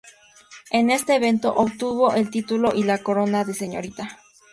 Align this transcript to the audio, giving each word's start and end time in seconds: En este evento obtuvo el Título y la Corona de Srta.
En 0.71 0.89
este 0.89 1.13
evento 1.15 1.53
obtuvo 1.53 2.11
el 2.15 2.31
Título 2.31 2.73
y 2.73 2.81
la 2.81 3.03
Corona 3.03 3.45
de 3.45 3.53
Srta. 3.53 4.17